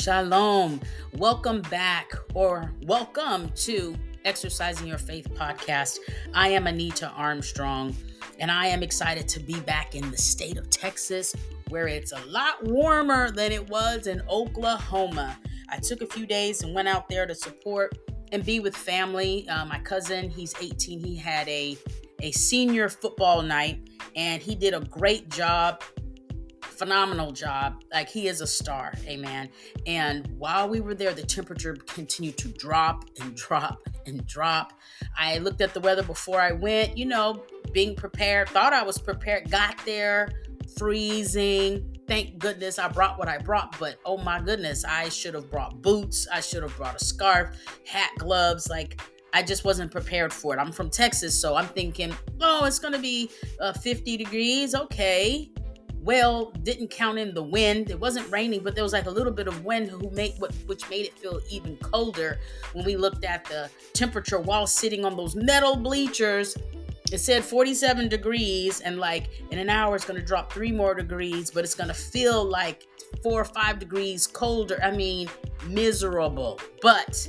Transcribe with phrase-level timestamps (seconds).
[0.00, 0.80] Shalom.
[1.12, 5.98] Welcome back or welcome to Exercising Your Faith podcast.
[6.32, 7.94] I am Anita Armstrong
[8.38, 11.34] and I am excited to be back in the state of Texas
[11.68, 15.38] where it's a lot warmer than it was in Oklahoma.
[15.68, 17.94] I took a few days and went out there to support
[18.32, 19.46] and be with family.
[19.50, 21.76] Uh, my cousin, he's 18, he had a
[22.22, 25.82] a senior football night and he did a great job
[26.80, 27.84] phenomenal job.
[27.92, 29.50] Like he is a star, amen.
[29.86, 34.72] And while we were there, the temperature continued to drop and drop and drop.
[35.16, 38.96] I looked at the weather before I went, you know, being prepared, thought I was
[38.96, 40.30] prepared, got there,
[40.78, 41.98] freezing.
[42.08, 45.82] Thank goodness I brought what I brought, but oh my goodness, I should have brought
[45.82, 46.26] boots.
[46.32, 47.54] I should have brought a scarf,
[47.86, 48.70] hat, gloves.
[48.70, 48.98] Like
[49.34, 50.58] I just wasn't prepared for it.
[50.58, 54.74] I'm from Texas, so I'm thinking, oh, it's to be uh, 50 degrees.
[54.74, 55.50] Okay
[56.02, 57.90] well didn't count in the wind.
[57.90, 60.34] It wasn't raining, but there was like a little bit of wind who made
[60.66, 62.38] which made it feel even colder
[62.72, 66.56] when we looked at the temperature while sitting on those metal bleachers.
[67.12, 71.50] It said 47 degrees, and like in an hour it's gonna drop three more degrees,
[71.50, 72.86] but it's gonna feel like
[73.22, 74.78] four or five degrees colder.
[74.82, 75.28] I mean,
[75.66, 76.60] miserable.
[76.80, 77.28] But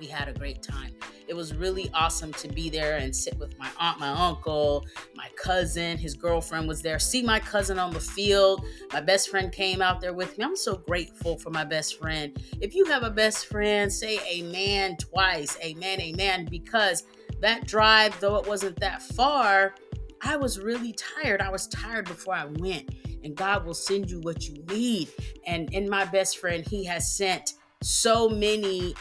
[0.00, 0.94] we had a great time.
[1.28, 5.28] It was really awesome to be there and sit with my aunt, my uncle, my
[5.36, 6.98] cousin, his girlfriend was there.
[6.98, 8.64] See my cousin on the field.
[8.92, 10.44] My best friend came out there with me.
[10.44, 12.42] I'm so grateful for my best friend.
[12.60, 15.56] If you have a best friend, say amen twice.
[15.62, 16.48] Amen, amen.
[16.50, 17.04] Because
[17.40, 19.74] that drive, though it wasn't that far,
[20.22, 21.42] I was really tired.
[21.42, 22.94] I was tired before I went.
[23.22, 25.10] And God will send you what you need.
[25.46, 28.94] And in my best friend, he has sent so many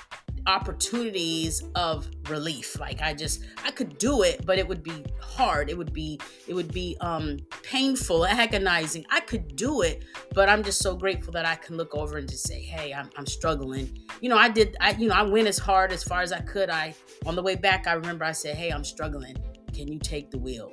[0.47, 2.79] opportunities of relief.
[2.79, 5.69] Like i just i could do it but it would be hard.
[5.69, 9.05] It would be it would be um painful agonizing.
[9.09, 12.29] I could do it but i'm just so grateful that i can look over and
[12.29, 13.97] just say hey i'm, I'm struggling.
[14.21, 16.39] You know i did i you know i went as hard as far as i
[16.39, 16.69] could.
[16.69, 19.37] I on the way back i remember i said hey i'm struggling.
[19.73, 20.71] Can you take the wheel?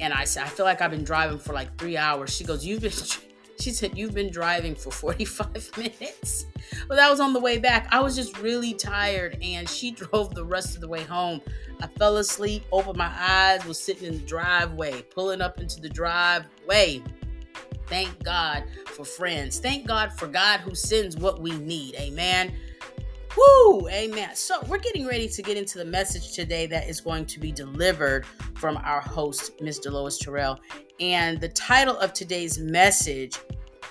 [0.00, 2.34] And i said i feel like i've been driving for like three hours.
[2.34, 2.92] She goes you've been
[3.60, 6.46] she said, You've been driving for 45 minutes.
[6.88, 7.88] Well, that was on the way back.
[7.90, 11.40] I was just really tired, and she drove the rest of the way home.
[11.80, 15.88] I fell asleep, opened my eyes, was sitting in the driveway, pulling up into the
[15.88, 17.02] driveway.
[17.86, 19.58] Thank God for friends.
[19.58, 21.94] Thank God for God who sends what we need.
[21.96, 22.52] Amen.
[23.38, 23.88] Woo!
[23.88, 24.34] Amen.
[24.34, 27.52] So, we're getting ready to get into the message today that is going to be
[27.52, 28.26] delivered
[28.56, 29.80] from our host, Ms.
[29.80, 30.58] Delois Terrell.
[30.98, 33.36] And the title of today's message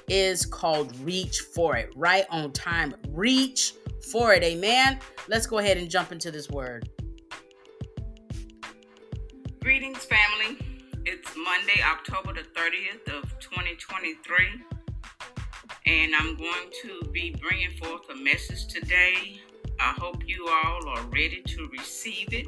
[0.10, 1.94] is called Reach for It.
[1.96, 2.96] Right on time.
[3.10, 3.74] Reach
[4.12, 4.44] for it.
[4.44, 5.00] Amen.
[5.28, 6.90] Let's go ahead and jump into this word.
[9.62, 10.58] Greetings, family.
[11.06, 14.77] It's Monday, October the 30th of 2023
[15.88, 19.40] and I'm going to be bringing forth a message today.
[19.80, 22.48] I hope you all are ready to receive it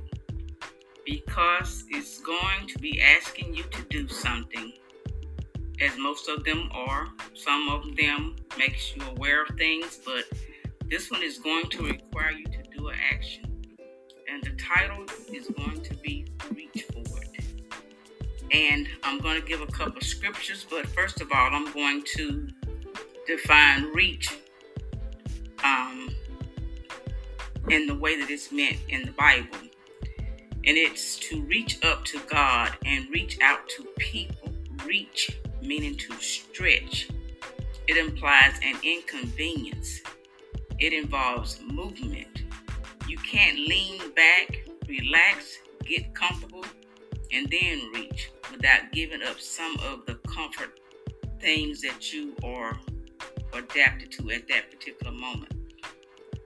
[1.05, 4.73] because it's going to be asking you to do something.
[5.79, 10.25] As most of them are, some of them makes you aware of things, but
[10.87, 13.45] this one is going to require you to do an action.
[14.29, 17.45] And the title is going to be Reach For It.
[18.51, 22.03] And I'm going to give a couple of scriptures, but first of all, I'm going
[22.17, 22.49] to
[23.29, 24.35] define reach
[25.63, 26.09] um,
[27.69, 29.55] in the way that it's meant in the Bible.
[30.65, 34.51] And it's to reach up to God and reach out to people.
[34.83, 37.09] Reach meaning to stretch.
[37.87, 40.01] It implies an inconvenience.
[40.79, 42.43] It involves movement.
[43.07, 46.65] You can't lean back, relax, get comfortable,
[47.31, 50.79] and then reach without giving up some of the comfort
[51.39, 52.77] things that you are
[53.53, 55.53] adapted to at that particular moment.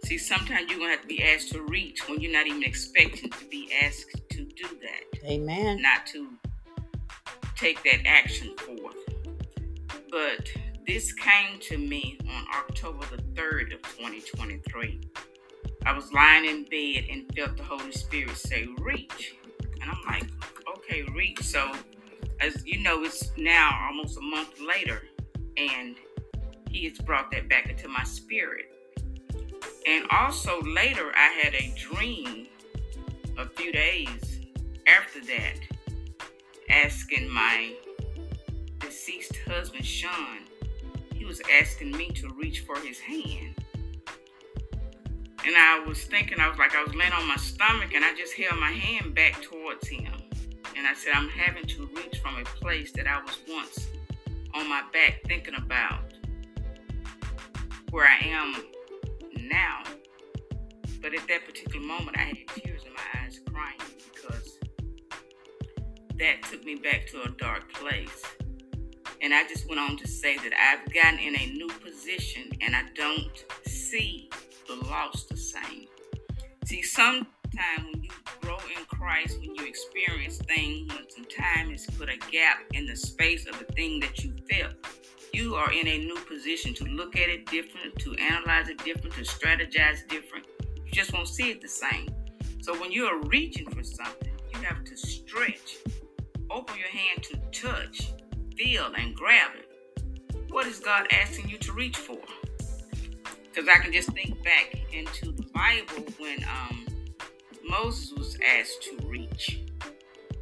[0.05, 2.63] See, sometimes you're going to have to be asked to reach when you're not even
[2.63, 5.25] expecting to be asked to do that.
[5.25, 5.81] Amen.
[5.81, 6.27] Not to
[7.55, 8.97] take that action forth.
[10.11, 10.51] But
[10.85, 15.09] this came to me on October the 3rd of 2023.
[15.85, 19.35] I was lying in bed and felt the Holy Spirit say, reach.
[19.81, 20.29] And I'm like,
[20.77, 21.41] okay, reach.
[21.41, 21.71] So,
[22.41, 25.03] as you know, it's now almost a month later.
[25.57, 25.95] And
[26.73, 28.65] he has brought that back into my spirit.
[29.87, 32.47] And also later, I had a dream
[33.37, 34.41] a few days
[34.87, 35.59] after that,
[36.69, 37.73] asking my
[38.79, 40.39] deceased husband, Sean,
[41.13, 43.55] he was asking me to reach for his hand.
[45.45, 48.15] And I was thinking, I was like, I was laying on my stomach and I
[48.15, 50.13] just held my hand back towards him.
[50.75, 53.87] And I said, I'm having to reach from a place that I was once
[54.53, 56.12] on my back thinking about
[57.93, 58.55] where I am
[59.37, 59.83] now.
[60.99, 63.77] But at that particular moment, I had tears in my eyes crying
[64.11, 64.57] because
[66.15, 68.23] that took me back to a dark place.
[69.21, 72.75] And I just went on to say that I've gotten in a new position and
[72.75, 74.31] I don't see
[74.67, 75.85] the loss the same.
[76.65, 77.27] See, sometimes
[77.91, 78.09] when you
[78.41, 82.87] grow in Christ, when you experience things, when some time has put a gap in
[82.87, 84.73] the space of the thing that you felt,
[85.33, 89.15] you are in a new position to look at it different, to analyze it different,
[89.15, 90.45] to strategize different.
[90.85, 92.07] You just won't see it the same.
[92.61, 95.77] So when you are reaching for something, you have to stretch,
[96.51, 98.11] open your hand to touch,
[98.55, 99.69] feel, and grab it.
[100.51, 102.19] What is God asking you to reach for?
[103.43, 106.85] Because I can just think back into the Bible when um,
[107.67, 109.61] Moses was asked to reach.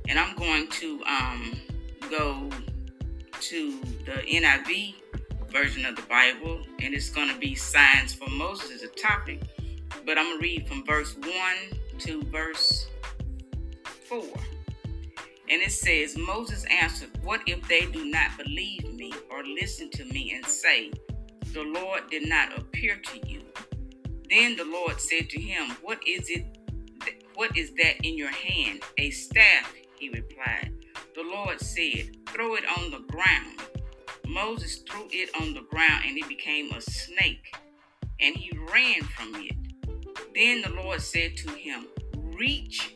[0.10, 1.62] And I'm going to um,
[2.10, 2.50] go
[3.42, 3.72] to
[4.06, 4.94] the NIV
[5.52, 9.42] version of the Bible, and it's going to be signs for Moses as a topic.
[10.06, 11.32] But I'm going to read from verse 1
[12.00, 12.88] to verse
[14.08, 14.24] 4.
[15.50, 20.06] And it says, Moses answered, What if they do not believe me or listen to
[20.06, 20.92] me and say,
[21.52, 23.42] The Lord did not appear to you?
[24.30, 26.46] Then the Lord said to him, What is it?
[27.34, 28.84] What is that in your hand?
[29.00, 30.72] A staff, he replied.
[31.16, 33.60] The Lord said, Throw it on the ground.
[34.26, 37.54] Moses threw it on the ground and it became a snake,
[38.22, 39.56] and he ran from it.
[40.34, 42.96] Then the Lord said to him, Reach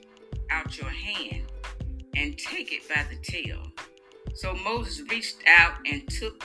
[0.50, 1.52] out your hand
[2.16, 3.68] and take it by the tail.
[4.34, 6.44] So Moses reached out and took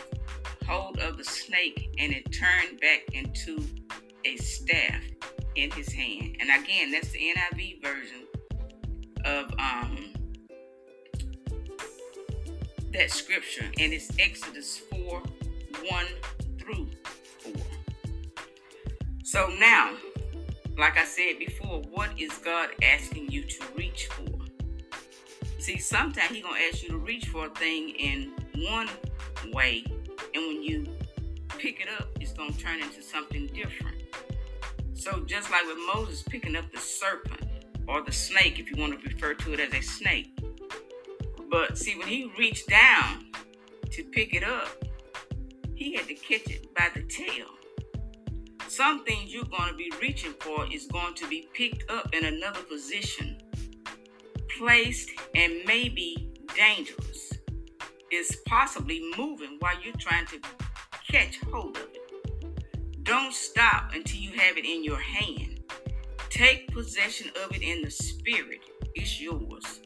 [0.67, 3.65] hold of the snake, and it turned back into
[4.25, 5.03] a staff
[5.55, 6.37] in his hand.
[6.41, 8.27] And again, that's the NIV version
[9.25, 10.10] of um,
[12.93, 15.23] that scripture, and it's Exodus 4
[15.89, 16.07] 1
[16.59, 16.89] through
[17.39, 17.53] 4.
[19.23, 19.93] So now,
[20.77, 24.39] like I said before, what is God asking you to reach for?
[25.59, 28.33] See, sometimes He gonna ask you to reach for a thing in
[28.65, 28.89] one
[29.53, 29.85] way,
[30.35, 30.87] and when you
[31.59, 33.97] pick it up, it's gonna turn into something different.
[34.95, 37.43] So just like with Moses picking up the serpent
[37.87, 40.40] or the snake, if you want to refer to it as a snake,
[41.51, 43.27] but see, when he reached down
[43.91, 44.69] to pick it up,
[45.75, 47.47] he had to catch it by the tail.
[48.69, 52.25] Some things you're going to be reaching for is going to be picked up in
[52.25, 53.39] another position,
[54.57, 57.33] placed, and maybe dangerous.
[58.13, 60.41] Is possibly moving while you're trying to
[61.11, 63.05] catch hold of it.
[63.05, 65.61] Don't stop until you have it in your hand.
[66.29, 68.61] Take possession of it in the spirit.
[68.95, 69.81] It's yours.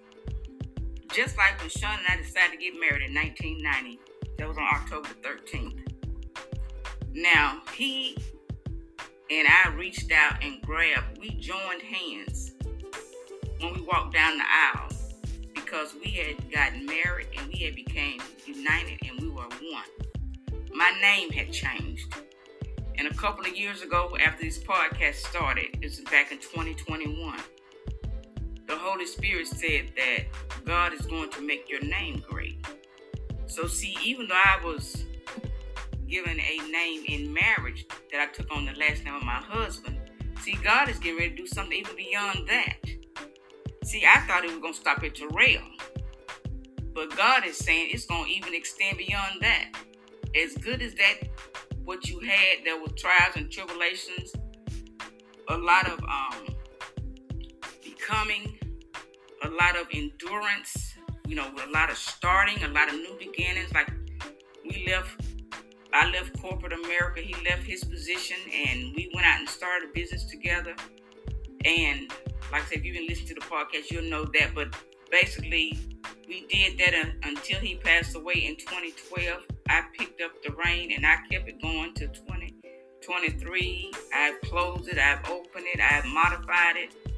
[1.14, 4.00] Just like when Sean and I decided to get married in 1990,
[4.36, 5.78] that was on October 13th.
[7.12, 8.18] Now, he
[9.30, 12.50] and I reached out and grabbed, we joined hands
[13.60, 14.88] when we walked down the aisle
[15.54, 20.64] because we had gotten married and we had became united and we were one.
[20.72, 22.12] My name had changed.
[22.98, 27.38] And a couple of years ago, after this podcast started, it was back in 2021
[28.66, 30.24] the Holy Spirit said that
[30.64, 32.64] God is going to make your name great.
[33.46, 35.04] So, see, even though I was
[36.08, 39.98] given a name in marriage that I took on the last name of my husband,
[40.40, 42.76] see, God is getting ready to do something even beyond that.
[43.84, 45.62] See, I thought it was going to stop at Terrell.
[46.94, 49.72] But God is saying it's going to even extend beyond that.
[50.34, 51.28] As good as that,
[51.84, 54.32] what you had, there were trials and tribulations,
[55.48, 56.53] a lot of um,
[58.04, 58.58] becoming,
[59.44, 60.94] a lot of endurance,
[61.26, 63.72] you know, a lot of starting, a lot of new beginnings.
[63.72, 63.90] Like
[64.64, 65.20] we left,
[65.92, 69.92] I left corporate America, he left his position, and we went out and started a
[69.92, 70.74] business together.
[71.64, 72.10] And
[72.52, 74.54] like I said, if you've been listening to the podcast, you'll know that.
[74.54, 74.74] But
[75.10, 75.78] basically,
[76.28, 79.42] we did that until he passed away in 2012.
[79.68, 83.92] I picked up the reign and I kept it going to 2023.
[84.14, 87.13] I've closed it, I've opened it, I've modified it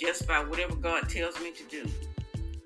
[0.00, 1.86] just by whatever God tells me to do.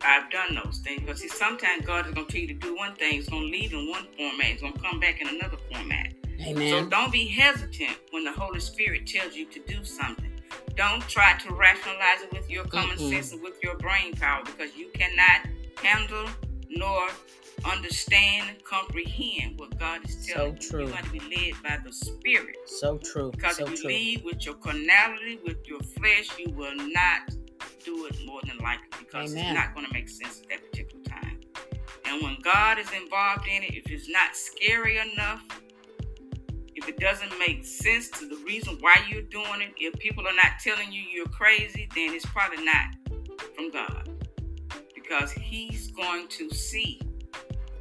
[0.00, 1.03] I've done those things.
[1.05, 3.50] But see, sometimes God is going to tell you to do one thing, it's going
[3.50, 6.12] to leave in one format, it's going to come back in another format.
[6.47, 6.71] Amen.
[6.71, 10.31] So don't be hesitant when the Holy Spirit tells you to do something.
[10.76, 14.43] Don't try to rationalize it with your common mm sense and with your brain power
[14.45, 15.49] because you cannot
[15.83, 16.26] handle
[16.76, 17.09] nor
[17.64, 20.85] understand, comprehend what God is telling so you.
[20.85, 22.57] You're going to be led by the Spirit.
[22.66, 23.31] So true.
[23.31, 23.88] Because so if you true.
[23.88, 27.31] lead with your carnality, with your flesh, you will not
[27.85, 29.47] do it more than likely because Amen.
[29.47, 31.40] it's not going to make sense at that particular time.
[32.07, 35.43] And when God is involved in it, if it's not scary enough,
[36.75, 40.35] if it doesn't make sense to the reason why you're doing it, if people are
[40.35, 42.87] not telling you you're crazy, then it's probably not
[43.54, 44.13] from God.
[45.14, 47.00] Because He's going to see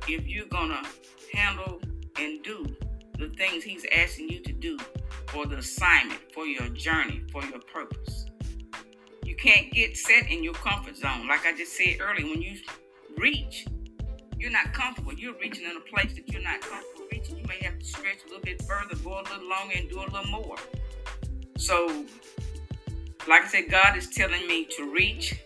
[0.08, 0.88] if you're going to
[1.36, 1.82] handle
[2.20, 2.76] and do
[3.18, 4.78] the things He's asking you to do
[5.28, 8.28] for the assignment, for your journey, for your purpose.
[9.26, 11.28] You can't get set in your comfort zone.
[11.28, 12.60] Like I just said earlier, when you
[13.18, 13.66] reach,
[14.38, 15.14] you're not comfortable.
[15.14, 18.18] You're reaching in a place that you're not comfortable reaching, you may have to stretch
[18.26, 20.58] a little bit further, go a little longer, and do a little more.
[21.58, 22.06] So,
[23.28, 25.40] like I said, God is telling me to reach.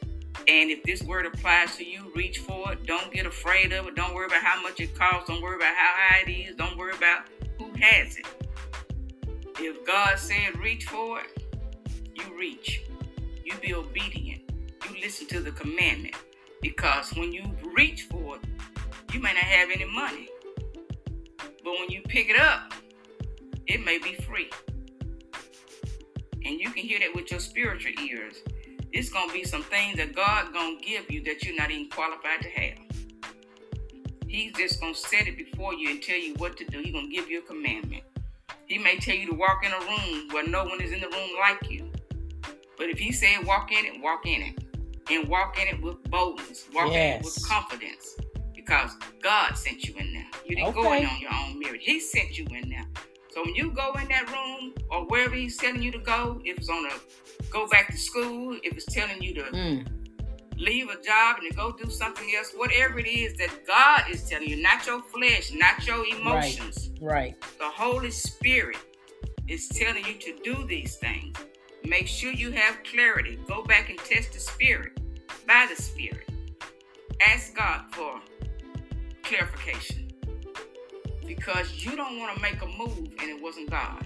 [0.47, 2.85] And if this word applies to you, reach for it.
[2.85, 3.95] Don't get afraid of it.
[3.95, 5.29] Don't worry about how much it costs.
[5.29, 6.55] Don't worry about how high it is.
[6.55, 7.23] Don't worry about
[7.57, 8.25] who has it.
[9.59, 11.43] If God said reach for it,
[12.15, 12.83] you reach.
[13.43, 14.41] You be obedient.
[14.89, 16.15] You listen to the commandment.
[16.61, 17.43] Because when you
[17.75, 18.41] reach for it,
[19.13, 20.29] you may not have any money.
[21.37, 22.73] But when you pick it up,
[23.65, 24.49] it may be free.
[26.45, 28.35] And you can hear that with your spiritual ears.
[28.93, 32.41] It's gonna be some things that God gonna give you that you're not even qualified
[32.41, 32.77] to have.
[34.27, 36.81] He's just gonna set it before you and tell you what to do.
[36.81, 38.03] He's gonna give you a commandment.
[38.65, 41.07] He may tell you to walk in a room where no one is in the
[41.07, 41.91] room like you.
[42.77, 44.63] But if he said walk in it, walk in it.
[45.09, 46.65] And walk in it with boldness.
[46.73, 47.15] Walk yes.
[47.15, 48.17] in it with confidence
[48.53, 48.91] because
[49.21, 50.27] God sent you in there.
[50.45, 50.81] You didn't okay.
[50.81, 51.81] go in on your own merit.
[51.81, 52.85] He sent you in there.
[53.37, 56.57] So when you go in that room or wherever He's telling you to go, if
[56.57, 59.87] it's on a go back to school, if it's telling you to mm.
[60.57, 64.27] leave a job and to go do something else, whatever it is that God is
[64.27, 66.89] telling you, not your flesh, not your emotions.
[66.99, 67.35] Right.
[67.35, 67.41] right.
[67.59, 68.77] The Holy Spirit
[69.47, 71.37] is telling you to do these things.
[71.85, 73.37] Make sure you have clarity.
[73.47, 74.99] Go back and test the Spirit
[75.47, 76.27] by the Spirit.
[77.21, 78.19] Ask God for
[79.21, 80.06] clarification
[81.27, 84.05] because you don't want to make a move and it wasn't God.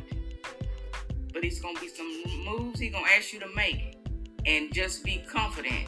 [1.34, 3.98] But it's going to be some moves He's going to ask you to make
[4.46, 5.88] and just be confident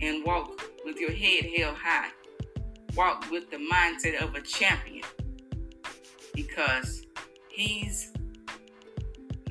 [0.00, 2.10] and walk with your head held high.
[2.94, 5.04] Walk with the mindset of a champion
[6.34, 7.04] because
[7.50, 8.12] He's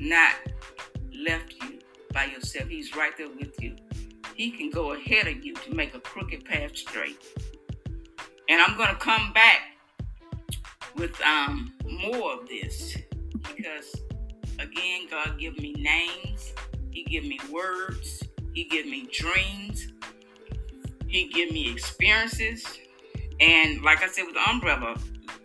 [0.00, 0.34] not
[1.14, 1.78] left you
[2.12, 2.68] by yourself.
[2.68, 3.76] He's right there with you.
[4.34, 7.18] He can go ahead of you to make a crooked path straight.
[8.48, 9.60] And I'm going to come back
[10.98, 12.96] with um, more of this
[13.56, 13.94] because,
[14.58, 16.52] again, God give me names.
[16.90, 18.22] He give me words.
[18.52, 19.88] He give me dreams.
[21.06, 22.66] He give me experiences.
[23.40, 24.96] And like I said with the umbrella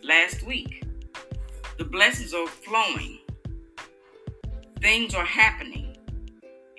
[0.03, 0.83] last week,
[1.77, 3.19] the blessings are flowing.
[4.81, 5.95] Things are happening.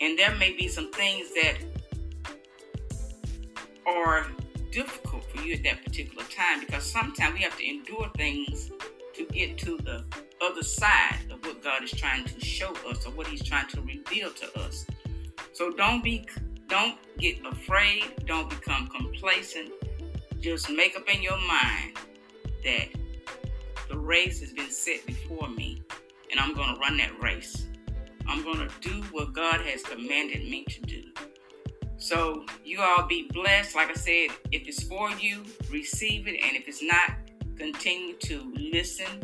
[0.01, 1.57] And there may be some things that
[3.87, 4.27] are
[4.75, 8.73] difficult for you at that particular time because sometimes we have to endure things
[9.15, 10.05] to get to the
[10.43, 13.81] other side of what God is trying to show us or what He's trying to
[13.83, 14.85] reveal to us.
[15.53, 16.27] So don't be
[16.69, 19.71] don't get afraid, don't become complacent.
[20.41, 21.97] Just make up in your mind
[22.65, 22.89] that
[23.89, 25.83] the race has been set before me
[26.33, 27.69] and I'm going to run that race.
[28.27, 31.03] I'm going to do what God has commanded me to do.
[32.05, 33.75] So you all be blessed.
[33.75, 36.39] Like I said, if it's for you, receive it.
[36.45, 37.13] And if it's not,
[37.57, 39.23] continue to listen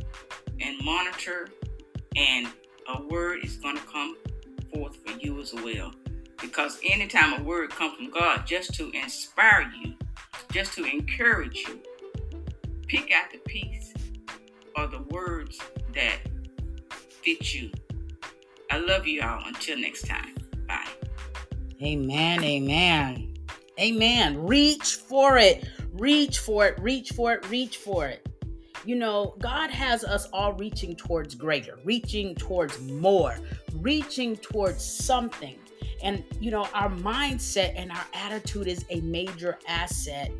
[0.63, 1.49] and monitor.
[2.17, 2.49] And
[2.89, 4.17] a word is going to come
[4.73, 5.93] forth for you as well.
[6.41, 9.93] Because anytime a word comes from God, just to inspire you,
[10.51, 11.83] just to encourage you,
[12.87, 13.93] pick out the piece
[14.75, 15.61] or the words
[15.95, 16.17] that
[17.11, 17.73] fit you.
[18.71, 19.43] I love you all.
[19.45, 20.35] Until next time.
[20.67, 21.10] Bye.
[21.83, 22.45] Amen.
[22.45, 23.35] Amen.
[23.79, 24.47] Amen.
[24.47, 25.67] Reach for it.
[25.93, 26.79] Reach for it.
[26.79, 27.49] Reach for it.
[27.49, 28.27] Reach for it.
[28.85, 33.37] You know, God has us all reaching towards greater, reaching towards more,
[33.75, 35.60] reaching towards something.
[36.03, 40.33] And, you know, our mindset and our attitude is a major asset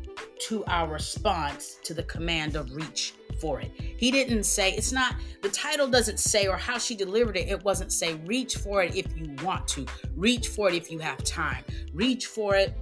[0.47, 3.71] to our response to the command of reach for it.
[3.77, 7.63] He didn't say, it's not, the title doesn't say, or how she delivered it, it
[7.63, 11.23] wasn't say, reach for it if you want to, reach for it if you have
[11.23, 11.63] time,
[11.93, 12.75] reach for it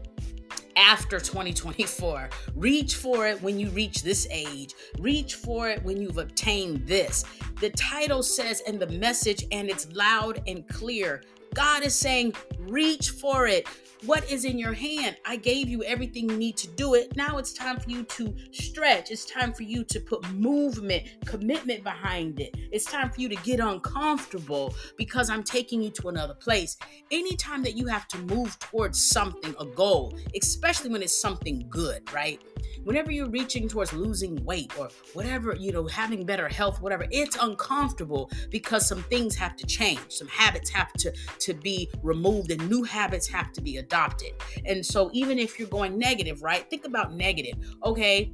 [0.76, 2.30] after 2024.
[2.56, 4.74] Reach for it when you reach this age.
[5.00, 7.26] Reach for it when you've obtained this.
[7.60, 11.22] The title says, and the message, and it's loud and clear.
[11.54, 12.34] God is saying,
[12.70, 13.68] Reach for it.
[14.06, 15.18] What is in your hand?
[15.26, 17.18] I gave you everything you need to do it.
[17.18, 19.12] Now it's time for you to stretch.
[19.12, 22.56] It's time for you to put movement, commitment behind it.
[22.72, 26.78] It's time for you to get uncomfortable because I'm taking you to another place.
[27.12, 32.14] Anytime that you have to move towards something, a goal, especially when it's something good,
[32.14, 32.42] right?
[32.86, 37.36] Whenever you're reaching towards losing weight or whatever, you know, having better health, whatever, it's
[37.42, 40.00] uncomfortable because some things have to change.
[40.08, 44.32] Some habits have to, to be removed and new habits have to be adopted.
[44.66, 46.70] And so even if you're going negative, right?
[46.70, 47.56] Think about negative.
[47.84, 48.32] Okay,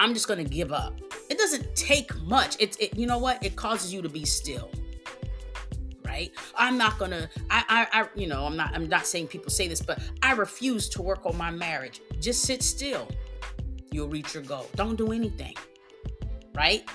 [0.00, 1.00] I'm just going to give up.
[1.30, 2.56] It doesn't take much.
[2.58, 3.44] It's it, you know what?
[3.44, 4.70] It causes you to be still.
[6.04, 6.32] Right?
[6.56, 7.30] I'm not gonna.
[7.48, 8.74] I, I, I, you know, I'm not.
[8.74, 12.02] I'm not saying people say this, but I refuse to work on my marriage.
[12.20, 13.08] Just sit still.
[13.92, 14.66] You'll reach your goal.
[14.74, 15.54] Don't do anything.
[16.54, 16.86] Right?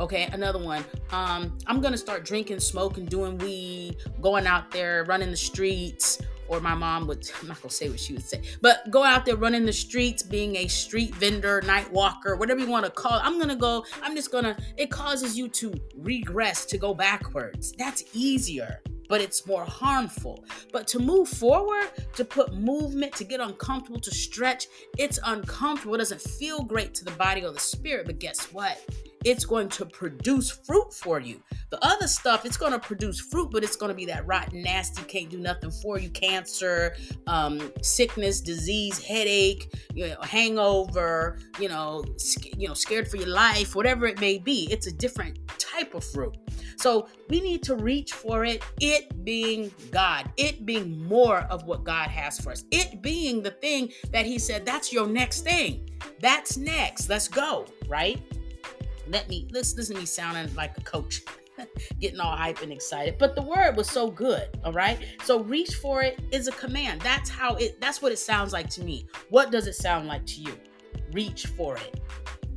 [0.00, 0.82] Okay, another one.
[1.12, 6.58] Um, I'm gonna start drinking, smoking, doing weed, going out there, running the streets, or
[6.58, 9.36] my mom would I'm not gonna say what she would say, but go out there
[9.36, 13.22] running the streets, being a street vendor, night walker, whatever you want to call it.
[13.24, 17.72] I'm gonna go, I'm just gonna, it causes you to regress, to go backwards.
[17.72, 18.80] That's easier
[19.10, 20.44] but it's more harmful.
[20.72, 25.96] But to move forward, to put movement, to get uncomfortable, to stretch, it's uncomfortable.
[25.96, 28.06] It doesn't feel great to the body or the spirit.
[28.06, 28.80] But guess what?
[29.24, 31.42] It's going to produce fruit for you.
[31.70, 34.62] The other stuff, it's going to produce fruit, but it's going to be that rotten,
[34.62, 36.96] nasty, can't do nothing for you, cancer,
[37.26, 43.28] um, sickness, disease, headache, you know, hangover, you know, sc- you know, scared for your
[43.28, 44.68] life, whatever it may be.
[44.70, 46.36] It's a different type of fruit.
[46.76, 51.84] So we need to reach for it, it being God, it being more of what
[51.84, 55.90] God has for us, it being the thing that He said, that's your next thing.
[56.20, 57.08] That's next.
[57.08, 58.20] Let's go, right?
[59.10, 61.22] Let me let's listen to me sounding like a coach
[62.00, 64.98] getting all hype and excited but the word was so good all right?
[65.24, 67.00] So reach for it is a command.
[67.02, 69.06] That's how it that's what it sounds like to me.
[69.28, 70.54] What does it sound like to you?
[71.12, 72.00] Reach for it.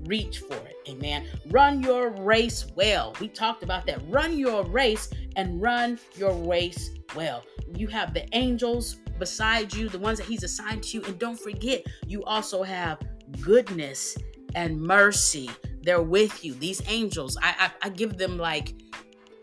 [0.05, 1.27] Reach for it amen.
[1.49, 3.15] Run your race well.
[3.19, 4.01] We talked about that.
[4.07, 7.43] Run your race and run your race well.
[7.75, 11.39] You have the angels beside you the ones that he's assigned to you and don't
[11.39, 12.99] forget you also have
[13.41, 14.17] goodness
[14.55, 15.49] and mercy
[15.83, 16.53] they're with you.
[16.53, 18.73] These angels, I, I, I give them like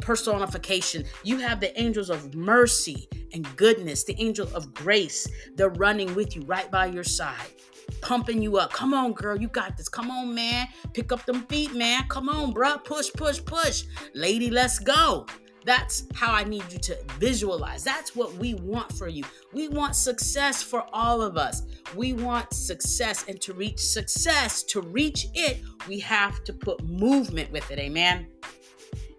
[0.00, 1.04] personification.
[1.22, 5.28] You have the angels of mercy and goodness, the angel of grace.
[5.54, 7.52] They're running with you right by your side,
[8.00, 8.72] pumping you up.
[8.72, 9.88] Come on, girl, you got this.
[9.88, 10.68] Come on, man.
[10.94, 12.04] Pick up them feet, man.
[12.08, 12.82] Come on, bruh.
[12.84, 13.84] Push, push, push.
[14.14, 15.26] Lady, let's go.
[15.64, 17.84] That's how I need you to visualize.
[17.84, 19.24] That's what we want for you.
[19.52, 21.62] We want success for all of us.
[21.94, 27.50] We want success, and to reach success, to reach it, we have to put movement
[27.52, 27.78] with it.
[27.78, 28.26] Amen.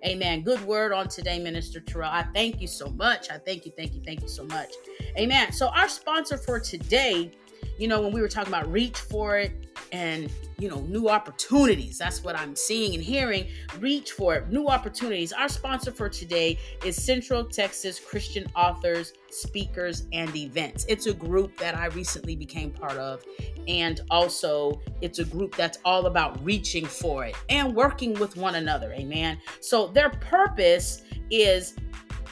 [0.03, 0.41] Amen.
[0.41, 2.09] Good word on today, Minister Terrell.
[2.11, 3.29] I thank you so much.
[3.29, 4.71] I thank you, thank you, thank you so much.
[5.17, 5.51] Amen.
[5.51, 7.31] So, our sponsor for today,
[7.77, 9.51] you know, when we were talking about reach for it
[9.91, 11.97] and you know, new opportunities.
[11.97, 13.47] That's what I'm seeing and hearing.
[13.79, 14.51] Reach for it.
[14.51, 15.33] New opportunities.
[15.33, 20.85] Our sponsor for today is Central Texas Christian Authors, Speakers, and Events.
[20.87, 23.23] It's a group that I recently became part of.
[23.67, 28.55] And also, it's a group that's all about reaching for it and working with one
[28.55, 28.93] another.
[28.93, 29.39] Amen.
[29.61, 31.75] So, their purpose is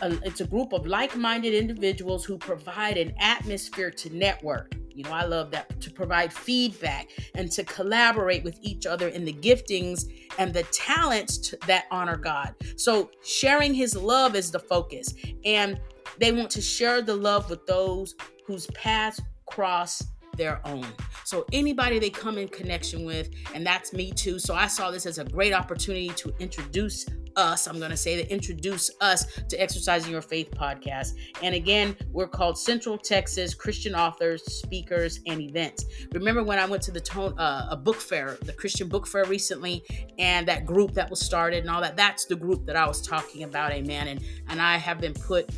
[0.02, 5.06] a, it's a group of like minded individuals who provide an atmosphere to network you
[5.06, 9.32] know, I love that to provide feedback and to collaborate with each other in the
[9.32, 10.04] giftings
[10.38, 12.54] and the talents to, that honor God.
[12.76, 15.14] So, sharing his love is the focus.
[15.46, 15.80] And
[16.18, 18.14] they want to share the love with those
[18.46, 20.04] whose paths cross
[20.36, 20.86] their own.
[21.24, 24.38] So anybody they come in connection with, and that's me too.
[24.38, 27.06] So I saw this as a great opportunity to introduce
[27.40, 31.14] us, I'm going to say that introduce us to Exercising Your Faith podcast.
[31.42, 35.86] And again, we're called Central Texas Christian Authors, Speakers, and Events.
[36.14, 39.26] Remember when I went to the tone, uh, a book fair, the Christian book fair
[39.26, 39.84] recently,
[40.20, 41.96] and that group that was started and all that?
[41.96, 44.10] That's the group that I was talking about, amen.
[44.10, 45.50] And and I have been put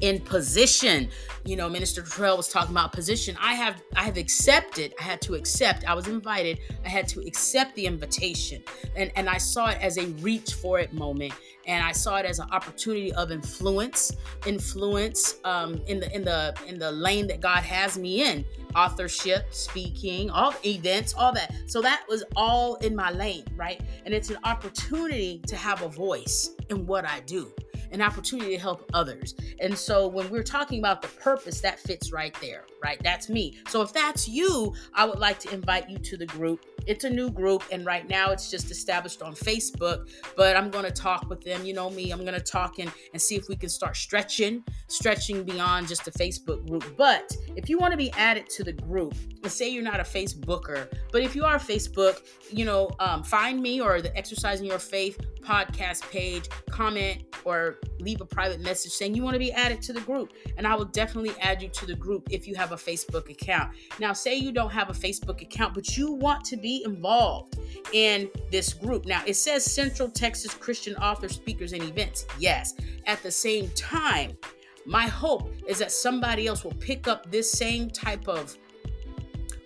[0.00, 1.08] in position.
[1.44, 3.36] You know minister Terrell was talking about position.
[3.40, 7.20] I have i have accepted i had to accept i was invited i had to
[7.20, 8.62] accept the invitation.
[8.94, 11.32] And and i saw it as a reach for it moment.
[11.66, 14.12] And i saw it as an opportunity of influence
[14.46, 18.44] influence um, in the in the in the lane that god has me in.
[18.74, 21.54] Authorship speaking all events all that.
[21.66, 23.80] So that was all in my lane right?
[24.04, 27.52] And it's an opportunity to have a voice in what i do
[27.92, 29.34] an opportunity to help others.
[29.60, 33.00] And so when we're talking about the purpose, that fits right there, right?
[33.02, 33.58] That's me.
[33.68, 36.64] So if that's you, I would like to invite you to the group.
[36.86, 40.84] It's a new group, and right now it's just established on Facebook, but I'm going
[40.84, 41.64] to talk with them.
[41.64, 44.62] You know me, I'm going to talk and, and see if we can start stretching,
[44.86, 46.96] stretching beyond just a Facebook group.
[46.96, 50.04] But if you want to be added to the group, let's say you're not a
[50.04, 52.20] Facebooker, but if you are Facebook,
[52.50, 58.20] you know, um, find me or the Exercising Your Faith podcast page, comment or leave
[58.20, 60.32] a private message saying you want to be added to the group.
[60.56, 63.72] And I will definitely add you to the group if you have a Facebook account.
[63.98, 67.58] Now, say you don't have a Facebook account, but you want to be involved
[67.92, 69.06] in this group.
[69.06, 72.26] Now, it says Central Texas Christian author, speakers, and events.
[72.38, 72.74] Yes.
[73.06, 74.36] At the same time,
[74.84, 78.56] my hope is that somebody else will pick up this same type of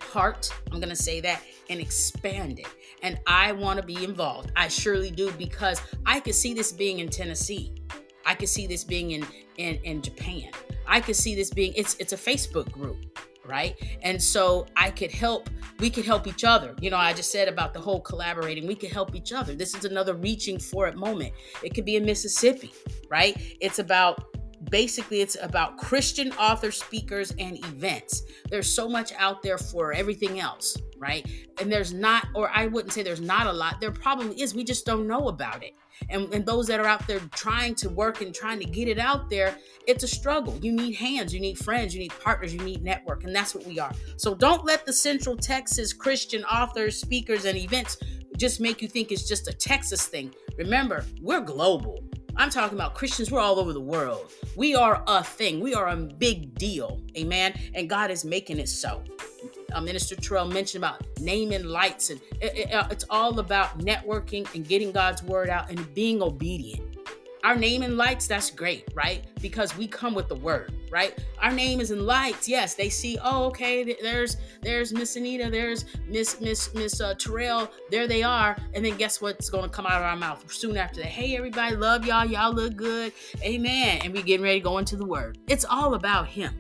[0.00, 2.66] heart, I'm going to say that, and expand it.
[3.02, 4.50] And I want to be involved.
[4.56, 7.72] I surely do because I could see this being in Tennessee.
[8.26, 10.50] I could see this being in in, in Japan.
[10.86, 13.76] I could see this being it's it's a Facebook group, right?
[14.02, 16.74] And so I could help, we could help each other.
[16.80, 19.54] You know, I just said about the whole collaborating, we could help each other.
[19.54, 21.32] This is another reaching for it moment.
[21.62, 22.72] It could be in Mississippi,
[23.08, 23.36] right?
[23.60, 24.24] It's about
[24.68, 28.22] basically it's about christian author speakers and events.
[28.50, 31.26] There's so much out there for everything else right?
[31.60, 33.80] And there's not or i wouldn't say there's not a lot.
[33.80, 34.54] There probably is.
[34.54, 35.72] We just don't know about it.
[36.08, 38.98] And, and those that are out there trying to work and trying to get it
[38.98, 39.56] out there
[39.88, 40.56] it's a struggle.
[40.62, 43.66] You need hands you need friends you need partners you need network and that's what
[43.66, 43.92] we are.
[44.16, 47.98] So don't let the central texas christian authors speakers and events
[48.36, 50.32] just make you think it's just a texas thing.
[50.58, 52.04] Remember we're global
[52.36, 53.30] I'm talking about Christians.
[53.30, 54.32] We're all over the world.
[54.56, 55.60] We are a thing.
[55.60, 57.00] We are a big deal.
[57.16, 57.58] Amen.
[57.74, 59.02] And God is making it so.
[59.72, 64.52] Uh, Minister Terrell mentioned about naming lights, and it, it, uh, it's all about networking
[64.54, 66.89] and getting God's word out and being obedient.
[67.42, 69.24] Our name in lights, that's great, right?
[69.40, 71.18] Because we come with the word, right?
[71.40, 72.46] Our name is in lights.
[72.46, 77.70] Yes, they see, oh, okay, there's there's Miss Anita, there's Miss Miss Miss uh, Terrell,
[77.90, 78.56] there they are.
[78.74, 81.08] And then guess what's going to come out of our mouth soon after that?
[81.08, 82.26] Hey, everybody, love y'all.
[82.26, 83.12] Y'all look good.
[83.42, 84.00] Amen.
[84.04, 85.38] And we getting ready to go into the word.
[85.48, 86.54] It's all about him.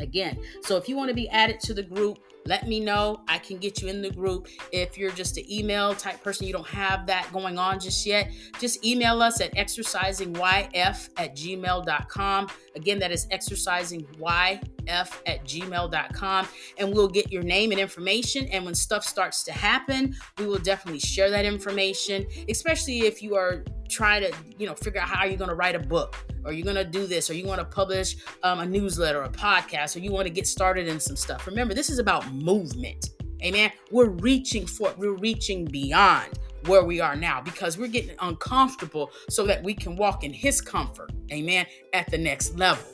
[0.00, 3.22] Again, so if you want to be added to the group, let me know.
[3.28, 4.48] I can get you in the group.
[4.72, 8.30] If you're just an email type person, you don't have that going on just yet,
[8.58, 12.48] just email us at exercisingyf at gmail.com.
[12.76, 16.48] Again, that is exercisingyf at gmail.com.
[16.78, 18.46] And we'll get your name and information.
[18.48, 23.36] And when stuff starts to happen, we will definitely share that information, especially if you
[23.36, 26.52] are trying to, you know, figure out how you're going to write a book or
[26.52, 29.96] you're going to do this or you want to publish um, a newsletter, a podcast,
[29.96, 31.46] or you want to get started in some stuff.
[31.46, 33.10] Remember, this is about movement.
[33.42, 33.70] Amen.
[33.90, 39.44] We're reaching for, we're reaching beyond where we are now because we're getting uncomfortable so
[39.44, 41.10] that we can walk in his comfort.
[41.30, 41.66] Amen.
[41.92, 42.84] At the next level.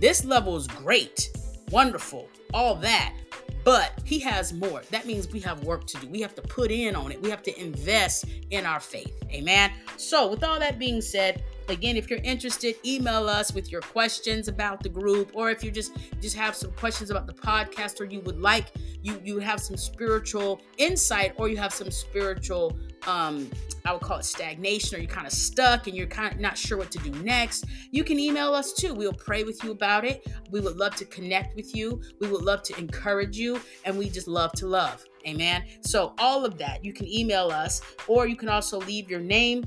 [0.00, 1.30] This level is great,
[1.70, 3.14] wonderful, all that.
[3.64, 4.82] But he has more.
[4.90, 6.08] That means we have work to do.
[6.08, 7.20] We have to put in on it.
[7.20, 9.12] We have to invest in our faith.
[9.30, 9.72] Amen.
[9.96, 14.48] So, with all that being said, again if you're interested email us with your questions
[14.48, 18.04] about the group or if you just just have some questions about the podcast or
[18.04, 23.50] you would like you you have some spiritual insight or you have some spiritual um
[23.84, 26.58] I would call it stagnation or you're kind of stuck and you're kind of not
[26.58, 28.92] sure what to do next, you can email us too.
[28.92, 30.26] We'll pray with you about it.
[30.50, 32.02] We would love to connect with you.
[32.20, 35.04] We would love to encourage you and we just love to love.
[35.26, 35.64] Amen.
[35.80, 39.64] So all of that, you can email us or you can also leave your name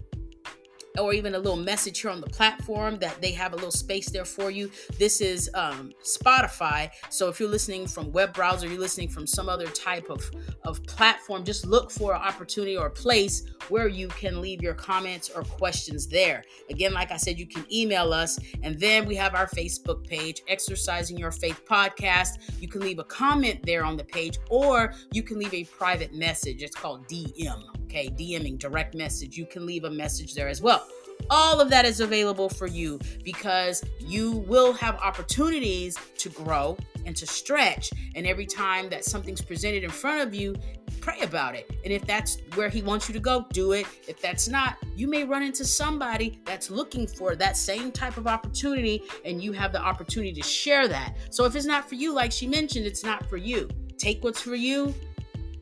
[0.99, 4.09] or even a little message here on the platform that they have a little space
[4.09, 4.69] there for you.
[4.97, 6.89] This is um, Spotify.
[7.09, 10.29] So if you're listening from web browser, you're listening from some other type of,
[10.63, 14.73] of platform, just look for an opportunity or a place where you can leave your
[14.73, 16.43] comments or questions there.
[16.69, 18.39] Again, like I said, you can email us.
[18.63, 22.59] And then we have our Facebook page, Exercising Your Faith Podcast.
[22.59, 26.13] You can leave a comment there on the page, or you can leave a private
[26.13, 26.61] message.
[26.61, 28.09] It's called DM okay?
[28.09, 29.37] DMing, direct message.
[29.37, 30.87] You can leave a message there as well.
[31.29, 37.15] All of that is available for you because you will have opportunities to grow and
[37.15, 37.91] to stretch.
[38.15, 40.55] And every time that something's presented in front of you,
[40.99, 41.69] pray about it.
[41.83, 43.85] And if that's where He wants you to go, do it.
[44.07, 48.25] If that's not, you may run into somebody that's looking for that same type of
[48.25, 51.17] opportunity, and you have the opportunity to share that.
[51.29, 53.69] So if it's not for you, like she mentioned, it's not for you.
[53.97, 54.93] Take what's for you,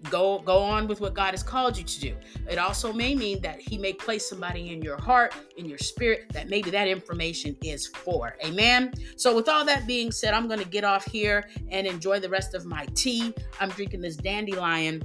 [0.09, 2.15] go go on with what God has called you to do.
[2.49, 6.25] It also may mean that he may place somebody in your heart, in your spirit
[6.33, 8.35] that maybe that information is for.
[8.45, 8.93] Amen.
[9.15, 12.29] So with all that being said, I'm going to get off here and enjoy the
[12.29, 13.33] rest of my tea.
[13.59, 15.03] I'm drinking this dandelion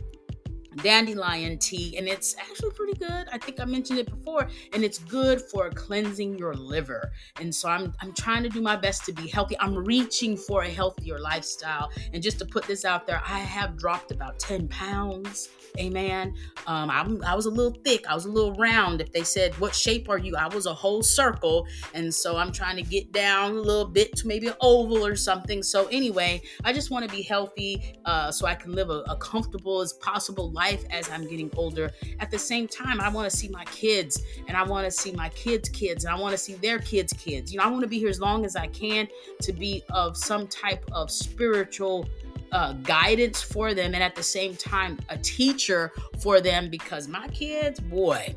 [0.83, 3.27] dandelion tea and it's actually pretty good.
[3.33, 7.13] I think i mentioned it before and it's good for cleansing your liver.
[7.41, 9.57] And so i'm i'm trying to do my best to be healthy.
[9.61, 11.91] I'm reaching for a healthier lifestyle.
[12.13, 16.35] And just to put this out there i have dropped about 10 pounds amen.
[16.67, 19.01] Um I'm, i was a little thick i was a little round.
[19.01, 20.37] If they said what shape are you?
[20.37, 21.67] I was a whole circle.
[21.95, 25.17] And so i'm trying to get down a little bit to maybe an oval or
[25.17, 25.63] something.
[25.63, 29.17] So anyway i just want to be healthy uh, so i can live a, a
[29.17, 31.91] comfortable as possible life as I'm getting older.
[32.21, 35.13] At the same time, I want to see my kids and I want to see
[35.13, 37.53] my kids' kids and I want to see their kids' kids.
[37.53, 39.09] You know, I want to be here as long as I can
[39.43, 42.09] to be of some type of spiritual
[42.55, 47.27] uh, guidance for them and at the same time a teacher for them because my
[47.29, 48.35] kids, boy,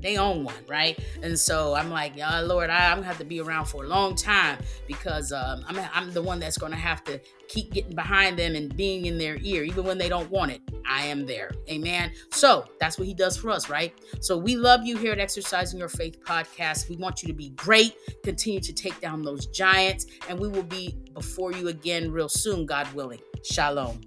[0.00, 0.98] they own one, right?
[1.22, 3.88] And so I'm like, oh, Lord, I, am gonna have to be around for a
[3.88, 8.38] long time because um, I'm, I'm the one that's gonna have to keep getting behind
[8.38, 10.62] them and being in their ear, even when they don't want it.
[10.86, 11.50] I am there.
[11.68, 12.12] Amen.
[12.30, 13.92] So that's what he does for us, right?
[14.20, 16.88] So we love you here at Exercising Your Faith podcast.
[16.88, 20.62] We want you to be great, continue to take down those giants, and we will
[20.62, 23.20] be before you again real soon, God willing.
[23.42, 24.00] Shalom.